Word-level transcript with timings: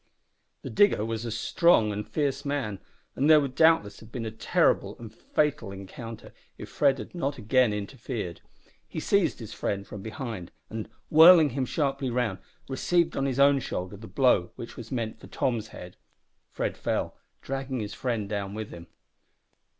The 0.63 0.71
digger 0.71 1.05
was 1.05 1.25
a 1.25 1.31
strong 1.31 1.91
and 1.91 2.09
fierce 2.09 2.43
man, 2.43 2.79
and 3.15 3.29
there 3.29 3.39
would 3.39 3.53
doubtless 3.53 3.99
have 3.99 4.11
been 4.11 4.25
a 4.25 4.31
terrible 4.31 4.97
and 4.97 5.13
fatal 5.13 5.71
encounter 5.71 6.33
if 6.57 6.69
Fred 6.69 6.97
had 6.97 7.13
not 7.13 7.37
again 7.37 7.71
interfered. 7.71 8.41
He 8.87 8.99
seized 8.99 9.37
his 9.37 9.53
friend 9.53 9.85
from 9.85 10.01
behind, 10.01 10.49
and, 10.71 10.89
whirling 11.11 11.51
him 11.51 11.65
sharply 11.67 12.09
round, 12.09 12.39
received 12.67 13.15
on 13.15 13.27
his 13.27 13.39
own 13.39 13.59
shoulder 13.59 13.95
the 13.95 14.07
blow 14.07 14.49
which 14.55 14.75
was 14.75 14.91
meant 14.91 15.19
for 15.19 15.27
Tom's 15.27 15.67
head. 15.67 15.97
Fred 16.49 16.77
fell, 16.77 17.15
dragging 17.43 17.79
his 17.79 17.93
friend 17.93 18.27
down 18.27 18.55
with 18.55 18.71
him. 18.71 18.87